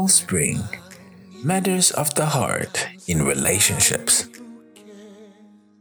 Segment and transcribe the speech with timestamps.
[0.00, 0.62] Wellspring
[1.44, 4.30] Matters of the Heart in Relationships.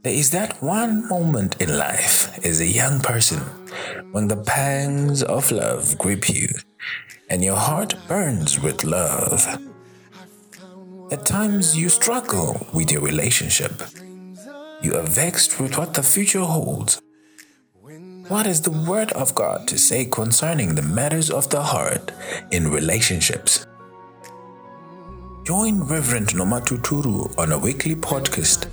[0.03, 3.39] There is that one moment in life as a young person
[4.11, 6.49] when the pangs of love grip you
[7.29, 9.47] and your heart burns with love.
[11.13, 13.81] At times you struggle with your relationship.
[14.81, 17.01] You are vexed with what the future holds.
[18.27, 22.11] What is the Word of God to say concerning the matters of the heart
[22.51, 23.65] in relationships?
[25.49, 28.67] Join Reverend Noma Tuturu on a weekly podcast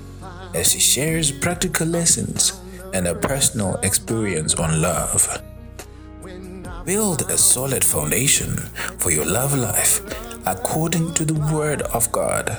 [0.54, 2.60] as he shares practical lessons
[2.92, 5.42] and a personal experience on love.
[6.84, 8.58] Build a solid foundation
[8.98, 10.02] for your love life
[10.44, 12.50] according to the Word of God,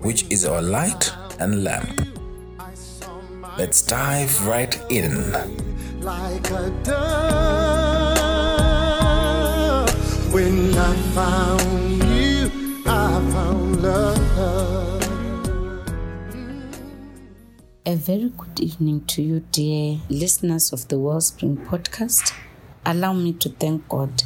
[0.00, 2.08] which is our light and lamp.
[3.56, 5.30] Let's dive right in.
[6.00, 7.04] Like a dove,
[10.34, 11.99] when I found
[17.90, 22.32] A very good evening to you, dear listeners of the Wellspring podcast.
[22.86, 24.22] Allow me to thank God.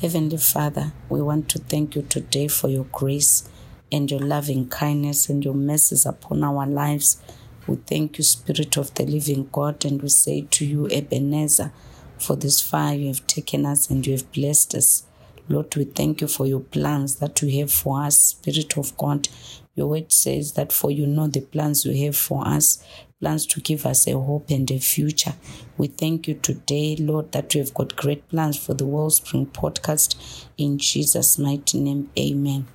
[0.00, 3.48] Heavenly Father, we want to thank you today for your grace
[3.92, 7.22] and your loving kindness and your mercies upon our lives.
[7.68, 11.72] We thank you, Spirit of the living God, and we say to you, Ebenezer,
[12.18, 15.04] for this fire you have taken us and you have blessed us.
[15.48, 19.28] Lord, we thank you for your plans that you have for us, Spirit of God.
[19.74, 22.82] Your word says that for you know the plans you have for us,
[23.20, 25.34] plans to give us a hope and a future.
[25.76, 30.46] We thank you today, Lord, that you have got great plans for the Wellspring podcast.
[30.56, 32.66] In Jesus' mighty name, amen.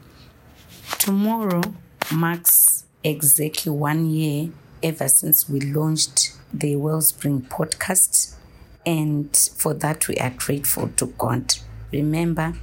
[1.00, 1.62] Tomorrow
[2.14, 4.50] marks exactly one year
[4.84, 8.36] ever since we launched the Wellspring podcast,
[8.86, 11.56] and for that we are grateful to God.
[11.92, 12.54] Remember,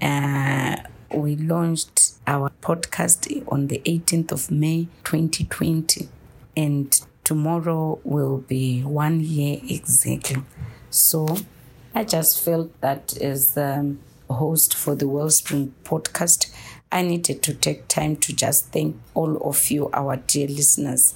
[0.00, 0.76] uh,
[1.14, 6.08] we launched our podcast on the 18th of May 2020,
[6.56, 10.42] and tomorrow will be one year exactly.
[10.90, 11.36] So
[11.94, 13.96] I just felt that as the
[14.30, 16.50] host for the Wellspring podcast,
[16.90, 21.14] I needed to take time to just thank all of you, our dear listeners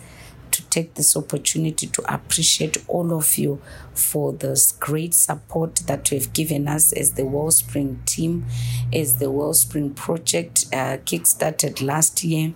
[0.77, 3.59] take this opportunity to appreciate all of you
[3.95, 8.45] for this great support that you have given us as the Wellspring team,
[8.93, 12.53] as the Wellspring project uh, kickstarted last year.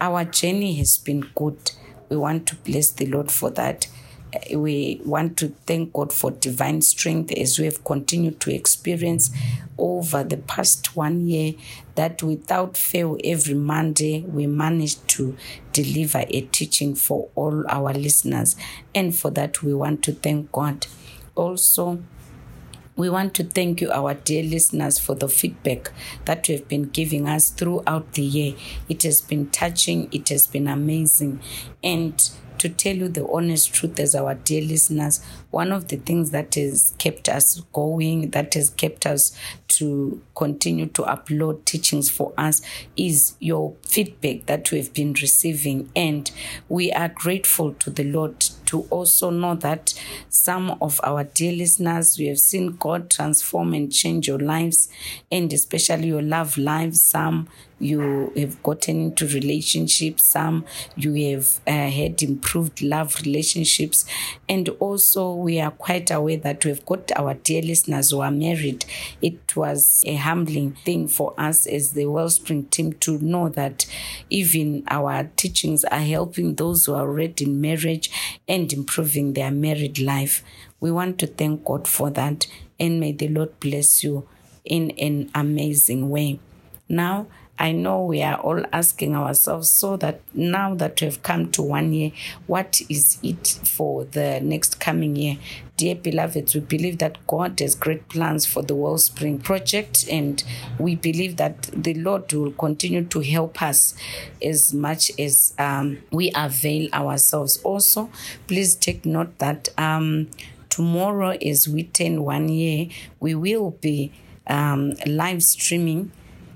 [0.00, 1.72] Our journey has been good.
[2.08, 3.88] We want to bless the Lord for that
[4.54, 9.30] we want to thank God for divine strength as we have continued to experience
[9.78, 11.54] over the past one year
[11.94, 15.36] that without fail every Monday we managed to
[15.72, 18.56] deliver a teaching for all our listeners.
[18.94, 20.86] And for that we want to thank God.
[21.34, 22.02] Also,
[22.96, 25.92] we want to thank you, our dear listeners, for the feedback
[26.24, 28.54] that you have been giving us throughout the year.
[28.88, 31.40] It has been touching, it has been amazing.
[31.84, 36.30] And to tell you the honest truth as our dear listeners, one of the things
[36.30, 39.36] that has kept us going, that has kept us
[39.68, 42.62] to continue to upload teachings for us
[42.96, 45.90] is your feedback that we've been receiving.
[45.94, 46.30] And
[46.68, 49.94] we are grateful to the Lord to also know that
[50.28, 54.88] some of our dear listeners, we have seen God transform and change your lives,
[55.30, 57.00] and especially your love lives.
[57.02, 60.64] Some you have gotten into relationships, some
[60.96, 64.06] you have uh, had improved love relationships,
[64.48, 68.84] and also we are quite aware that we've got our dear listeners who are married.
[69.20, 73.86] It was a humbling thing for us as the Wellspring team to know that
[74.30, 78.10] even our teachings are helping those who are already in marriage
[78.48, 80.42] and improving their married life.
[80.80, 82.46] We want to thank God for that,
[82.78, 84.28] and may the Lord bless you
[84.64, 86.40] in an amazing way.
[86.88, 87.26] Now,
[87.58, 91.62] I know we are all asking ourselves so that now that we have come to
[91.62, 92.12] one year,
[92.46, 95.38] what is it for the next coming year?
[95.78, 100.42] Dear beloveds, we believe that God has great plans for the Wellspring project, and
[100.78, 103.94] we believe that the Lord will continue to help us
[104.42, 107.58] as much as um, we avail ourselves.
[107.62, 108.10] Also,
[108.46, 110.28] please take note that um,
[110.68, 112.88] tomorrow, as we turn one year,
[113.18, 114.12] we will be
[114.46, 116.12] um, live streaming.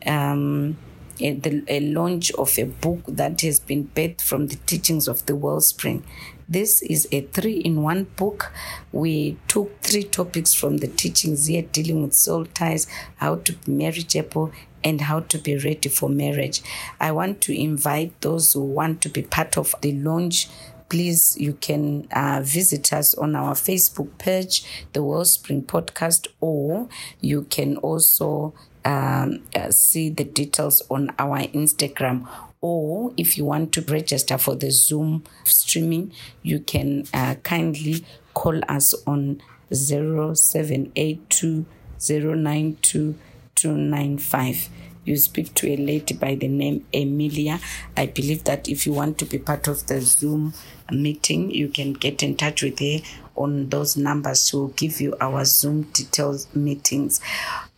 [0.06, 0.76] Um,
[1.20, 5.36] the, a launch of a book that has been birthed from the teachings of the
[5.36, 6.04] Wellspring.
[6.48, 8.52] This is a three in one book.
[8.90, 12.86] We took three topics from the teachings here dealing with soul ties,
[13.16, 14.52] how to be marriageable,
[14.82, 16.62] and how to be ready for marriage.
[16.98, 20.48] I want to invite those who want to be part of the launch
[20.88, 26.88] please you can uh, visit us on our facebook page the wellspring podcast or
[27.20, 28.52] you can also
[28.84, 32.28] um, uh, see the details on our Instagram.
[32.60, 36.12] Or if you want to register for the Zoom streaming,
[36.42, 38.04] you can uh, kindly
[38.34, 39.40] call us on
[39.72, 41.64] 0782
[42.00, 43.14] 092
[43.54, 44.68] 295
[45.04, 47.58] you speak to a lady by the name Emilia.
[47.96, 50.54] I believe that if you want to be part of the Zoom
[50.90, 52.98] meeting, you can get in touch with her
[53.34, 54.46] on those numbers.
[54.48, 57.20] She will give you our Zoom details meetings.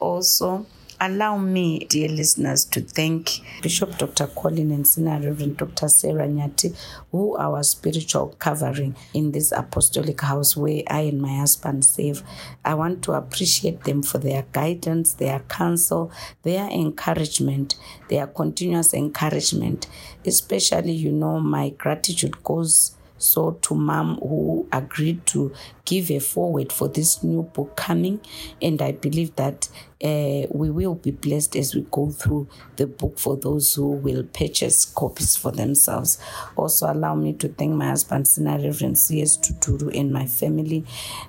[0.00, 0.66] Also,
[1.04, 4.28] Allow me, dear listeners, to thank Bishop Dr.
[4.28, 5.88] Colin and Senior Reverend Dr.
[5.88, 6.76] Sarah Nyati,
[7.10, 12.22] who are our spiritual covering in this apostolic house where I and my husband serve.
[12.64, 16.12] I want to appreciate them for their guidance, their counsel,
[16.44, 17.74] their encouragement,
[18.08, 19.88] their continuous encouragement.
[20.24, 25.52] Especially, you know, my gratitude goes so to mom who agreed to
[25.84, 28.20] give a forward for this new book coming.
[28.60, 29.68] And i believe that
[30.02, 34.24] uh, we will be blessed as we go through the book for those who will
[34.24, 36.18] purchase copies for themselves.
[36.56, 40.84] Also allow me to thank my husband senior reverend cs tuturu and my family.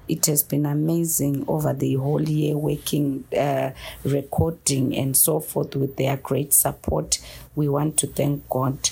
[0.08, 3.72] It has been amazing over the whole year working uh,
[4.04, 7.20] recording and so forth with their great support.
[7.56, 8.90] We want to thank god.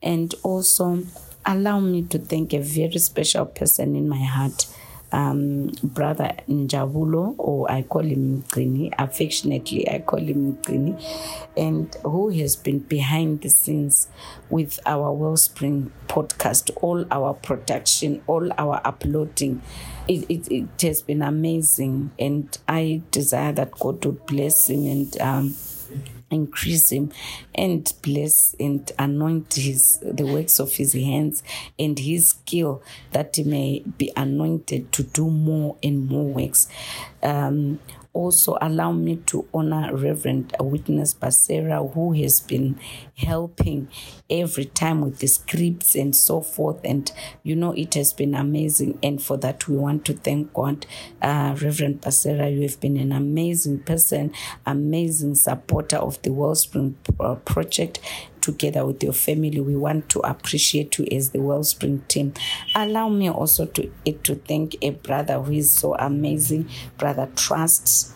[0.00, 1.02] And also
[1.46, 4.66] allow me to thank a very special person in my heart,
[5.10, 11.00] um, Brother Njabulo, or I call him Mgrini, affectionately I call him Mgrini,
[11.56, 14.08] and who has been behind the scenes
[14.50, 19.62] with our Wellspring podcast, all our production, all our uploading.
[20.06, 25.20] It, it, it has been amazing, and I desire that God would bless him and
[25.20, 25.54] um,
[26.30, 27.10] increase him
[27.54, 31.42] and bless and anoint his the works of his hands
[31.78, 32.82] and his skill
[33.12, 36.68] that he may be anointed to do more and more works.
[37.22, 37.80] Um,
[38.18, 42.78] also allow me to honor Reverend Witness Basera, who has been
[43.16, 43.88] helping
[44.28, 46.80] every time with the scripts and so forth.
[46.84, 47.10] And
[47.44, 48.98] you know, it has been amazing.
[49.04, 50.84] And for that, we want to thank God.
[51.22, 54.32] Uh, Reverend Basera, you have been an amazing person,
[54.66, 58.00] amazing supporter of the Wellspring uh, Project
[58.48, 59.60] together with your family.
[59.60, 62.32] We want to appreciate you as the Wellspring team.
[62.74, 63.90] Allow me also to
[64.24, 68.14] to thank a brother who is so amazing, Brother Trust.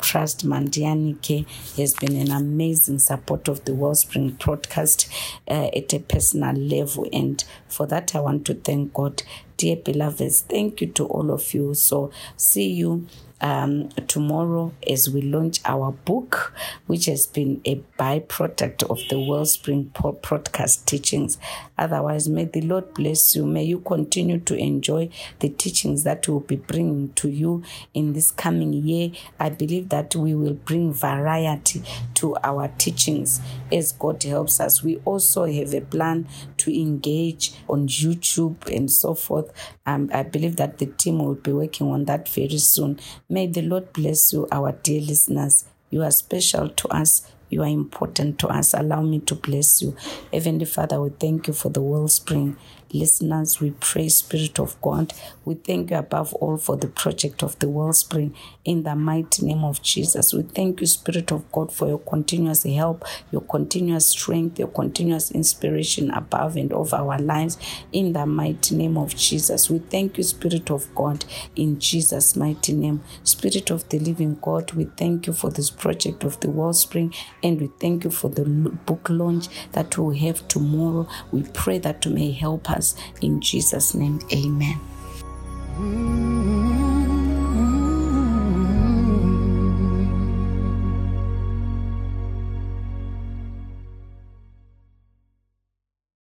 [0.00, 5.08] Trust Mandianike has been an amazing support of the Wellspring broadcast
[5.48, 7.08] uh, at a personal level.
[7.10, 9.22] And for that, I want to thank God.
[9.56, 11.72] Dear beloveds, thank you to all of you.
[11.74, 13.06] So, see you
[13.44, 16.54] um, tomorrow as we launch our book,
[16.86, 21.36] which has been a byproduct of the Wellspring podcast teachings.
[21.76, 23.44] Otherwise, may the Lord bless you.
[23.44, 25.10] May you continue to enjoy
[25.40, 27.62] the teachings that we'll be bringing to you
[27.92, 29.10] in this coming year.
[29.38, 31.82] I believe that we will bring variety
[32.14, 34.82] to our teachings as God helps us.
[34.82, 39.52] We also have a plan to engage on YouTube and so forth.
[39.84, 42.98] Um, I believe that the team will be working on that very soon.
[43.34, 45.64] May the Lord bless you, our dear listeners.
[45.90, 47.32] You are special to us.
[47.50, 48.74] You are important to us.
[48.74, 49.96] Allow me to bless you.
[50.32, 52.56] Heavenly Father, we thank you for the wellspring
[52.94, 53.60] listeners.
[53.60, 55.12] We pray, Spirit of God.
[55.44, 58.34] We thank you above all for the project of the wellspring
[58.64, 60.32] in the mighty name of Jesus.
[60.32, 65.30] We thank you, Spirit of God, for your continuous help, your continuous strength, your continuous
[65.30, 67.58] inspiration above and over our lives
[67.92, 69.68] in the mighty name of Jesus.
[69.68, 71.24] We thank you, Spirit of God,
[71.56, 73.02] in Jesus' mighty name.
[73.24, 77.60] Spirit of the living God, we thank you for this project of the wellspring and
[77.60, 81.08] we thank you for the book launch that we'll have tomorrow.
[81.32, 82.83] We pray that you may help us
[83.22, 84.20] in Jesus' name.
[84.32, 84.80] Amen.